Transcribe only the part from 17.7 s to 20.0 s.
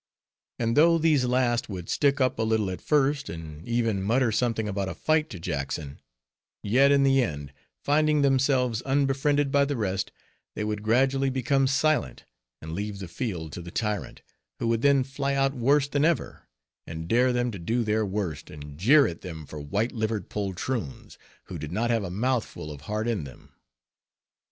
their worst, and jeer at them for white